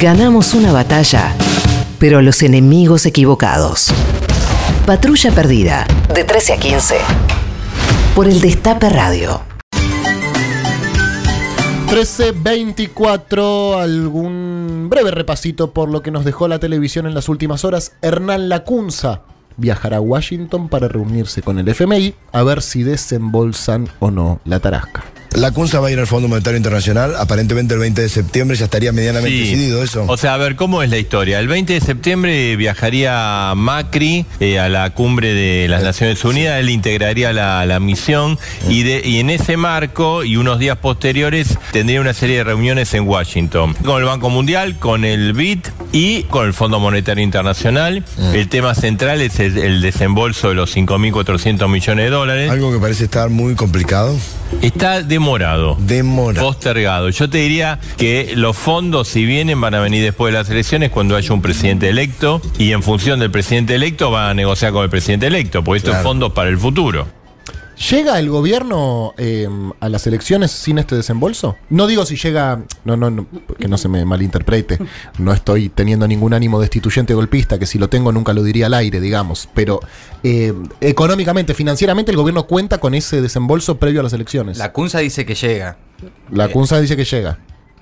[0.00, 1.34] Ganamos una batalla,
[1.98, 3.88] pero los enemigos equivocados.
[4.84, 6.96] Patrulla Perdida, de 13 a 15.
[8.14, 9.40] Por el Destape Radio.
[11.86, 17.92] 1324, algún breve repasito por lo que nos dejó la televisión en las últimas horas.
[18.02, 19.22] Hernán Lacunza
[19.56, 24.60] viajará a Washington para reunirse con el FMI a ver si desembolsan o no la
[24.60, 25.04] tarasca.
[25.36, 28.64] La CUNSA va a ir al Fondo Monetario Internacional, aparentemente el 20 de septiembre ya
[28.64, 29.44] estaría medianamente Sí.
[29.50, 30.04] decidido eso.
[30.08, 31.38] O sea, a ver, ¿cómo es la historia?
[31.40, 36.70] El 20 de septiembre viajaría Macri eh, a la cumbre de las Naciones Unidas, él
[36.70, 38.38] integraría la, la misión
[38.70, 42.94] y, de- y en ese marco y unos días posteriores tendría una serie de reuniones
[42.94, 45.58] en Washington con el Banco Mundial, con el BID
[45.92, 48.02] y con el Fondo Monetario Internacional.
[48.32, 52.50] El tema central es el, el desembolso de los 5.400 millones de dólares.
[52.50, 54.16] Algo que parece estar muy complicado.
[54.62, 55.76] Está demorado.
[55.80, 56.40] Demora.
[56.40, 57.10] Postergado.
[57.10, 60.90] Yo te diría que los fondos, si vienen, van a venir después de las elecciones
[60.90, 64.82] cuando haya un presidente electo y en función del presidente electo van a negociar con
[64.84, 66.08] el presidente electo, porque esto es Claro.
[66.08, 67.06] fondos para el futuro.
[67.76, 69.48] ¿Llega el gobierno eh,
[69.80, 71.56] a las elecciones sin este desembolso?
[71.68, 73.26] No digo si llega, no, no, no,
[73.58, 74.78] que no se me malinterprete,
[75.18, 78.74] no estoy teniendo ningún ánimo destituyente golpista, que si lo tengo nunca lo diría al
[78.74, 79.80] aire, digamos, pero
[80.22, 84.56] eh, económicamente, financieramente el gobierno cuenta con ese desembolso previo a las elecciones.
[84.56, 85.76] La CUNSA dice que llega.
[86.30, 87.38] La CUNSA dice que llega.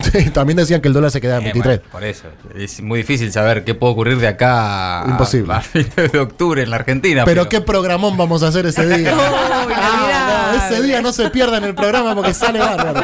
[0.00, 1.78] Sí, también decían que el dólar se quedaba en Eh, 23.
[1.78, 2.26] bueno, por eso.
[2.54, 5.52] Es muy difícil saber qué puede ocurrir de acá a, Imposible.
[5.54, 7.24] a fin de octubre en la Argentina.
[7.24, 9.14] Pero qué programón vamos a hacer ese día.
[9.78, 13.02] Ah, no, ese día no se pierda en el programa porque sale bárbaro.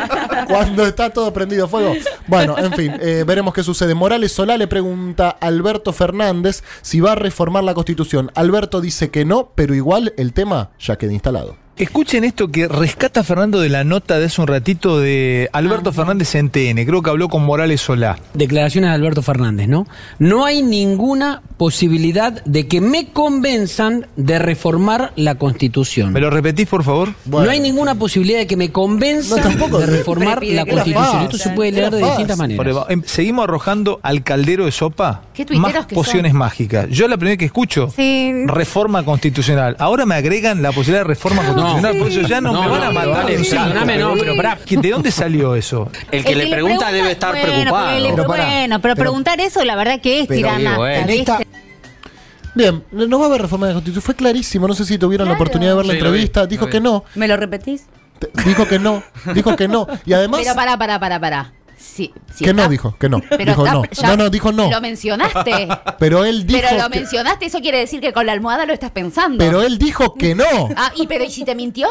[0.49, 1.93] Cuando está todo prendido fuego.
[2.27, 3.95] Bueno, en fin, eh, veremos qué sucede.
[3.95, 8.31] Morales Solá le pregunta a Alberto Fernández si va a reformar la constitución.
[8.35, 11.57] Alberto dice que no, pero igual el tema ya queda instalado.
[11.79, 16.35] Escuchen esto que rescata Fernando de la nota de hace un ratito de Alberto Fernández
[16.35, 16.85] en TN.
[16.85, 18.19] Creo que habló con Morales Solá.
[18.35, 19.87] Declaraciones de Alberto Fernández, ¿no?
[20.19, 26.13] No hay ninguna posibilidad de que me convenzan de reformar la Constitución.
[26.13, 27.15] ¿Me lo repetís, por favor?
[27.25, 27.47] Bueno.
[27.47, 29.79] No hay ninguna posibilidad de que me convenzan No, tampoco.
[29.79, 31.23] de reformar Pide la Constitución.
[31.23, 32.77] Esto se puede leer de distintas maneras.
[32.91, 36.39] Em, Seguimos arrojando al caldero de sopa ¿Qué más que pociones son?
[36.39, 36.89] mágicas.
[36.91, 38.31] Yo la primera que escucho, Sí.
[38.47, 39.75] reforma constitucional.
[39.79, 41.62] Ahora me agregan la posibilidad de reforma constitucional,
[41.99, 44.59] por eso ya no, No, me van a en cinco, perdóname, no, pero- pará.
[44.69, 45.91] ¿De dónde salió eso?
[46.11, 48.27] El que le pregunta debe estar bueno, preocupado.
[48.27, 50.79] bueno, pero, pero- preguntar eso, la verdad que es tirana.
[52.55, 54.03] Bien, no va a haber reforma de la constitución.
[54.03, 54.69] Fue clarísimo.
[54.69, 56.47] No sé si tuvieron la oportunidad de ver la Sí, lo vi, entrevista.
[56.47, 57.05] Dijo que no.
[57.15, 57.87] ¿Me lo repetís?
[58.45, 59.03] Dijo que no.
[59.35, 59.87] Dijo que no.
[60.05, 60.41] Y además.
[60.43, 61.53] Pero pará, pará, pará, pará.
[61.83, 63.21] Sí, sí que no dijo, que no.
[63.31, 63.85] Pero dijo está- no.
[63.91, 64.71] ya No, no, dijo no.
[64.71, 65.69] Lo mencionaste.
[65.99, 66.61] Pero él dijo.
[66.63, 69.39] pero lo que- mencionaste, eso quiere decir que con la almohada lo estás pensando.
[69.39, 70.45] pero él dijo que no.
[70.77, 71.89] Ah, y pero ¿y si te mintió?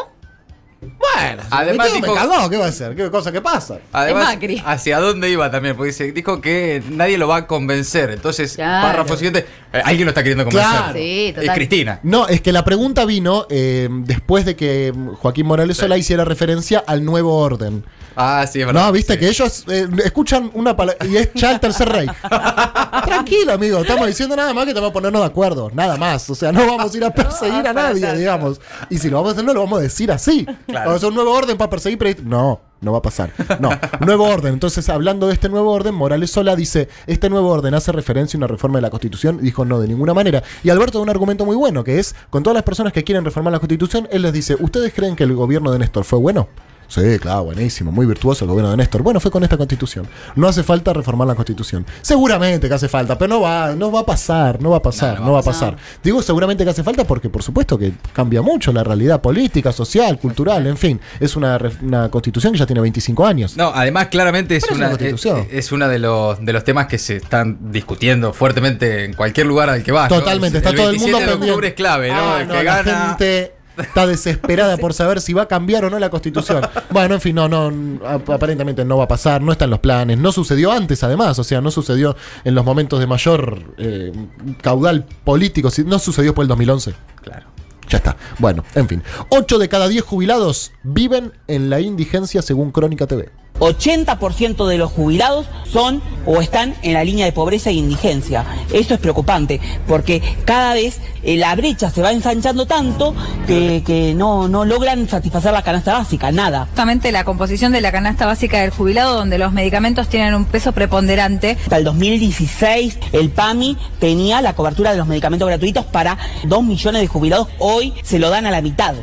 [0.80, 2.96] Bueno, Además me dijo- cagó, ¿qué va a hacer?
[2.96, 3.78] ¿Qué cosa que pasa?
[3.92, 4.36] Además.
[4.64, 5.76] ¿hacia dónde iba también?
[5.76, 8.10] Porque dice, dijo que nadie lo va a convencer.
[8.10, 8.88] Entonces, Claro.
[8.88, 10.72] párrafo siguiente, eh, alguien lo está queriendo convencer.
[10.76, 10.92] Claro.
[10.94, 11.54] Sí, Es total.
[11.54, 12.00] Cristina.
[12.02, 16.82] No, es que la pregunta vino eh, después de que Joaquín Morales Solá hiciera referencia
[16.84, 17.84] al nuevo orden.
[18.16, 18.86] Ah, sí, es verdad.
[18.86, 19.18] No, viste Sí.
[19.18, 22.06] que ellos eh, escuchan una palabra y es ya el tercer rey.
[23.04, 26.28] Tranquilo, amigo, estamos diciendo nada más que te vamos a ponernos de acuerdo, nada más.
[26.30, 28.60] O sea, no vamos a ir a perseguir a nadie, digamos.
[28.90, 30.46] Y si lo vamos a hacer, no lo vamos a decir así.
[30.68, 33.30] Vamos a hacer un nuevo orden para perseguir, pero no, no va a pasar.
[33.60, 34.52] No, nuevo orden.
[34.54, 38.38] Entonces, hablando de este nuevo orden, Morales Sola dice, este nuevo orden hace referencia a
[38.38, 39.38] una reforma de la Constitución.
[39.40, 40.42] Y dijo, no, de ninguna manera.
[40.62, 43.24] Y Alberto da un argumento muy bueno, que es, con todas las personas que quieren
[43.24, 46.48] reformar la Constitución, él les dice, ¿ustedes creen que el gobierno de Néstor fue bueno?
[46.88, 49.02] Sí, claro, buenísimo, muy virtuoso el gobierno de Néstor.
[49.02, 50.06] Bueno, fue con esta constitución.
[50.36, 51.86] No hace falta reformar la constitución.
[52.02, 55.20] Seguramente que hace falta, pero no va, no va a pasar, no va a pasar,
[55.20, 55.76] no, va a pasar.
[56.02, 60.18] Digo seguramente que hace falta porque por supuesto que cambia mucho la realidad política, social,
[60.18, 61.00] cultural, en fin.
[61.18, 63.56] Es una, una constitución que ya tiene 25 años.
[63.56, 65.38] No, además claramente es una, una constitución.
[65.50, 69.46] es, es una de los de los temas que se están discutiendo fuertemente en cualquier
[69.46, 70.10] lugar al que vas.
[70.10, 70.18] ¿no?
[70.18, 71.50] Totalmente, está el todo el 27 mundo de pendiente.
[71.52, 72.14] octubre es clave, ¿no?
[72.34, 73.08] Ah, el no, que la gana.
[73.08, 76.62] gente está desesperada por saber si va a cambiar o no la constitución.
[76.90, 77.72] Bueno, en fin, no, no,
[78.06, 81.38] ap- aparentemente no va a pasar, no está en los planes, no sucedió antes además,
[81.38, 84.12] o sea, no sucedió en los momentos de mayor eh,
[84.60, 86.94] caudal político, no sucedió después del 2011.
[87.22, 87.46] Claro.
[87.88, 88.16] Ya está.
[88.38, 89.02] Bueno, en fin.
[89.28, 93.30] 8 de cada 10 jubilados viven en la indigencia según Crónica TV.
[93.62, 98.44] 80% de los jubilados son o están en la línea de pobreza e indigencia.
[98.72, 103.14] Esto es preocupante porque cada vez eh, la brecha se va ensanchando tanto
[103.46, 106.66] que, que no, no logran satisfacer la canasta básica, nada.
[106.66, 110.72] Justamente la composición de la canasta básica del jubilado, donde los medicamentos tienen un peso
[110.72, 111.56] preponderante.
[111.62, 117.02] Hasta el 2016 el PAMI tenía la cobertura de los medicamentos gratuitos para 2 millones
[117.02, 118.94] de jubilados, hoy se lo dan a la mitad.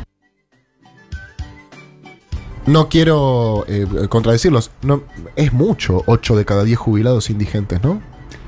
[2.70, 4.70] No quiero eh, contradecirlos.
[4.82, 5.02] No,
[5.34, 8.00] es mucho 8 de cada 10 jubilados indigentes, ¿no?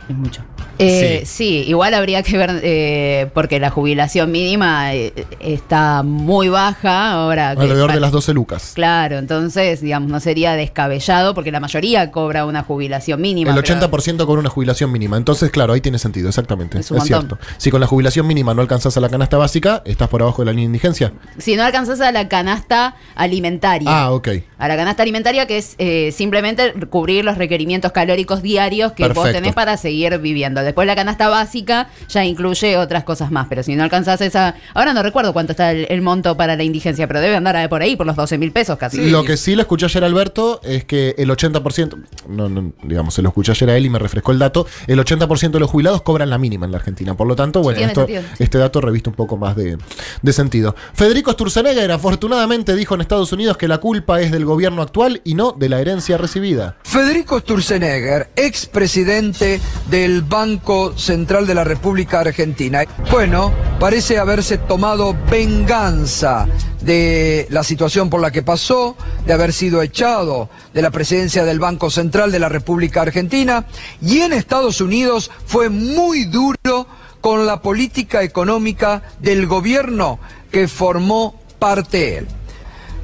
[0.08, 0.44] Es mucho.
[0.82, 1.26] Eh, Sí.
[1.62, 1.64] sí.
[1.68, 7.54] igual habría que ver, eh, porque la jubilación mínima eh, está muy baja ahora.
[7.54, 8.72] que- Alrededor de las 12 lucas.
[8.74, 13.50] Claro, entonces, digamos, no sería descabellado porque la mayoría cobra una jubilación mínima.
[13.50, 15.16] El pero- 80% con una jubilación mínima.
[15.16, 16.78] Entonces, claro, ahí tiene sentido, exactamente.
[16.80, 17.38] Es cierto.
[17.58, 20.46] Si con la jubilación mínima no alcanzas a la canasta básica, estás por abajo de
[20.46, 21.12] la línea de indigencia.
[21.38, 23.88] Si no alcanzas a la canasta alimentaria.
[23.90, 24.28] Ah, ok.
[24.58, 29.30] A la canasta alimentaria, que es eh, simplemente cubrir los requerimientos calóricos diarios que vos
[29.32, 30.62] tenés para seguir viviendo.
[30.72, 34.54] Después la canasta básica ya incluye otras cosas más, pero si no alcanzás esa...
[34.72, 37.82] Ahora no recuerdo cuánto está el, el monto para la indigencia, pero debe andar por
[37.82, 39.10] ahí, por los 12 mil pesos casi.
[39.10, 43.12] Lo que sí lo escuché ayer a Alberto es que el 80%, no, no, digamos,
[43.12, 45.70] se lo escuché ayer a él y me refrescó el dato, el 80% de los
[45.70, 47.14] jubilados cobran la mínima en la Argentina.
[47.14, 48.22] Por lo tanto, bueno, esto- sentido.
[48.38, 49.76] este dato reviste un poco más de,
[50.22, 50.74] de sentido.
[50.94, 55.34] Federico Sturzenegger afortunadamente dijo en Estados Unidos que la culpa es del gobierno actual y
[55.34, 56.76] no de la herencia recibida.
[56.84, 59.60] Federico Sturzenegger, expresidente
[59.90, 60.51] del Banco
[60.96, 62.84] Central de la República Argentina.
[63.10, 66.46] Bueno, parece haberse tomado venganza
[66.80, 68.96] de la situación por la que pasó,
[69.26, 73.66] de haber sido echado de la presidencia del Banco Central de la República Argentina
[74.00, 76.86] y en Estados Unidos fue muy duro
[77.20, 80.18] con la política económica del gobierno
[80.50, 82.28] que formó parte él.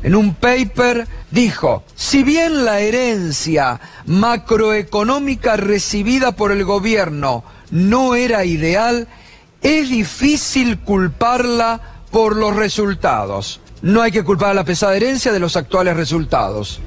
[0.03, 8.45] En un paper dijo, si bien la herencia macroeconómica recibida por el gobierno no era
[8.45, 9.09] ideal,
[9.62, 11.81] es difícil culparla
[12.11, 13.61] por los resultados.
[13.83, 16.81] No hay que culpar a la pesada herencia de los actuales resultados.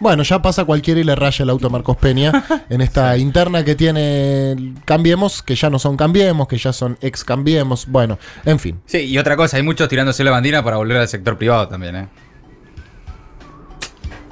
[0.00, 3.64] Bueno, ya pasa cualquiera y le raya el auto a Marcos Peña en esta interna
[3.64, 7.86] que tiene Cambiemos, que ya no son Cambiemos, que ya son ex Cambiemos.
[7.86, 8.80] Bueno, en fin.
[8.86, 11.96] Sí, y otra cosa, hay muchos tirándose la bandina para volver al sector privado también,
[11.96, 12.08] ¿eh?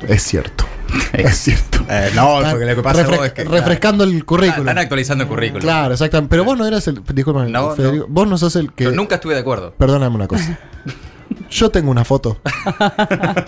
[0.08, 0.64] Es cierto.
[1.12, 1.78] Es cierto.
[1.88, 4.60] Eh, no, porque lo que pasa Refre- es que- refrescando el currículum.
[4.60, 5.60] Están actualizando el currículum.
[5.62, 6.31] Claro, exactamente.
[6.31, 7.02] Pero vos no eras el.
[7.12, 8.06] Disculpame, No, Federico.
[8.08, 8.84] Vos no sos el que.
[8.84, 9.75] Pero nunca estuve de acuerdo.
[9.76, 10.58] Perdóname una cosa.
[11.50, 12.38] Yo tengo una foto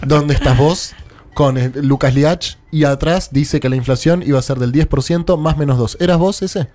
[0.06, 0.94] donde estás vos
[1.32, 5.38] con eh, Lucas Liach y atrás dice que la inflación iba a ser del 10%
[5.38, 5.98] más menos 2.
[6.00, 6.68] ¿Eras vos ese?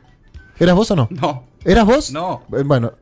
[0.59, 1.07] ¿Eras vos o no?
[1.11, 1.43] No.
[1.65, 2.11] ¿Eras vos?
[2.11, 2.43] No.
[2.53, 2.93] Eh, Bueno,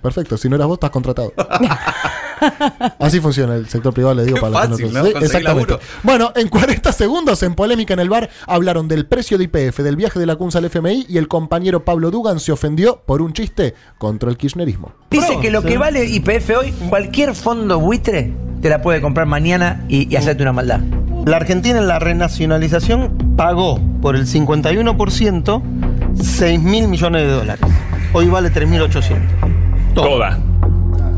[0.00, 0.36] perfecto.
[0.36, 1.32] Si no eras vos, estás contratado.
[2.98, 5.06] Así funciona el sector privado, le digo Qué para los que fácil, no ¿no?
[5.06, 5.72] Sí, Exactamente.
[5.72, 5.80] laburo.
[6.02, 9.96] Bueno, en 40 segundos, en polémica en el bar, hablaron del precio de IPF, del
[9.96, 13.32] viaje de la CUNSA al FMI y el compañero Pablo Dugan se ofendió por un
[13.32, 14.92] chiste contra el kirchnerismo.
[15.10, 19.84] Dice que lo que vale IPF hoy, cualquier fondo buitre te la puede comprar mañana
[19.88, 20.80] y, y hacerte una maldad.
[21.26, 25.62] La Argentina en la renacionalización pagó por el 51%
[26.20, 27.64] 6 mil millones de dólares.
[28.12, 29.47] Hoy vale 3.800.
[29.94, 30.38] Toda.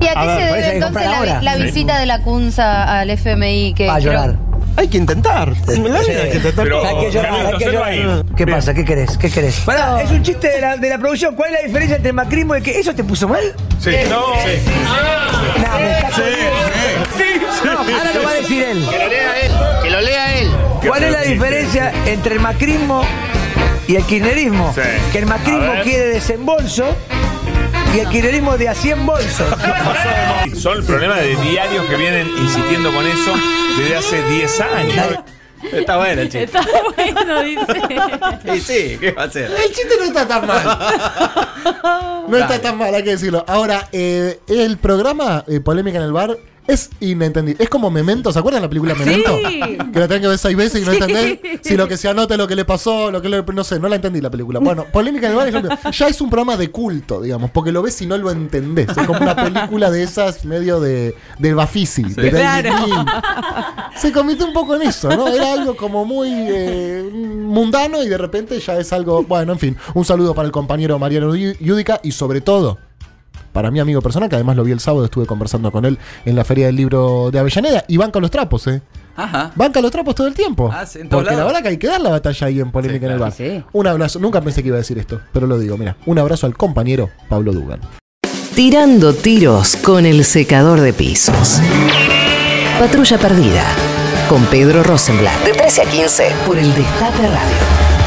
[0.00, 1.42] ¿Y a A qué ver, se debe que entonces comprar la, ahora.
[1.42, 1.62] la Sí.
[1.64, 3.74] visita de la CUNSA al FMI?
[3.74, 4.36] Que Va a creo- llorar.
[4.76, 5.48] Hay que intentar.
[5.66, 6.88] La vida hay que intentar Pero- todo.
[6.88, 8.24] Hay que llorar, hay que llorar.
[8.36, 8.72] ¿Qué pasa?
[8.72, 9.18] ¿Qué querés?
[9.18, 9.60] ¿Qué querés?
[9.60, 11.34] Pará, es un chiste de la, de la producción.
[11.34, 13.42] ¿Cuál es la diferencia entre macrismo y que eso te puso mal?
[13.78, 14.20] Sí, no.
[14.20, 14.34] No,
[15.78, 16.08] me está.
[17.64, 18.86] No, ahora lo va a decir él.
[18.88, 19.52] Que lo lea él.
[19.82, 20.48] Que lo lea él.
[20.86, 23.02] ¿Cuál es la diferencia entre el macrismo
[23.86, 24.72] y el kirchnerismo?
[24.74, 24.80] Sí.
[25.12, 25.82] Que el macrismo ver.
[25.82, 26.96] quiere desembolso
[27.94, 29.46] y el kirchnerismo de a 100 bolsos.
[30.56, 33.34] Son problemas de diarios que vienen insistiendo con eso
[33.78, 35.06] desde hace 10 años.
[35.72, 36.44] Está bueno el chiste.
[36.44, 36.64] Está
[36.96, 37.66] bueno, dice.
[38.44, 39.50] Sí, sí, ¿qué va a hacer?
[39.50, 40.78] El chiste no está tan mal.
[42.28, 43.44] No está tan mal, hay que decirlo.
[43.46, 46.36] Ahora, eh, el programa eh, Polémica en el Bar
[46.66, 47.62] es inentendible.
[47.62, 49.36] Es como Memento, ¿se acuerdan la película Memento?
[49.92, 50.98] Que la tienen que ver seis veces y no Sí.
[51.00, 53.64] entendés si lo que se anota es lo que le pasó, lo que le, no
[53.64, 54.60] sé, no la entendí la película.
[54.60, 58.00] Bueno, Polémica en el Bar ya es un programa de culto, digamos, porque lo ves
[58.02, 58.88] y no lo entendés.
[58.96, 63.04] Es como una película de esas medio de, de Bafisi, de David Claro.
[63.96, 65.28] Se convirtió un poco en eso, ¿no?
[65.28, 69.22] Era algo como muy eh, mundano y de repente ya es algo.
[69.24, 72.78] Bueno, en fin, un saludo para el compañero Mariano Yu- Yudica y sobre todo
[73.60, 76.34] para mi amigo personal, que además lo vi el sábado, estuve conversando con él en
[76.34, 78.80] la Feria del Libro de Avellaneda y banca los trapos, ¿eh?
[79.14, 79.52] Ajá.
[79.54, 80.70] Banca los trapos todo el tiempo.
[80.72, 83.04] Ah, sí, en Porque la verdad que hay que dar la batalla ahí en Polémica
[83.04, 83.32] en el Bar.
[83.32, 83.62] Sí.
[83.74, 86.46] Un abrazo, nunca pensé que iba a decir esto, pero lo digo, mira, un abrazo
[86.46, 87.80] al compañero Pablo Dugan.
[88.54, 91.60] Tirando tiros con el secador de pisos.
[92.78, 93.64] Patrulla perdida.
[94.30, 95.44] Con Pedro Rosenblatt.
[95.44, 97.99] De 13 a 15 por el Destape Radio.